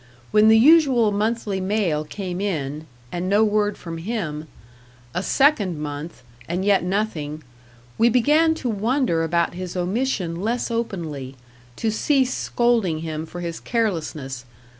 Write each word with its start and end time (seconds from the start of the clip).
When 0.31 0.47
the 0.47 0.57
usual 0.57 1.11
monthly 1.11 1.61
mail 1.61 2.03
came 2.05 2.41
in, 2.41 2.87
and 3.11 3.29
no 3.29 3.43
word 3.43 3.77
from 3.77 3.99
him 3.99 4.47
a 5.13 5.21
second 5.21 5.77
month, 5.77 6.23
and 6.49 6.65
yet 6.65 6.83
nothing, 6.83 7.43
we 7.99 8.09
began 8.09 8.55
to 8.55 8.67
wonder 8.71 9.21
about 9.21 9.53
his 9.53 9.77
omission 9.77 10.35
less 10.41 10.71
openly 10.71 11.35
to 11.75 11.91
cease 11.91 12.33
scolding 12.33 13.01
him 13.01 13.27
for 13.27 13.41
his 13.41 13.59
carelessness. 13.59 14.43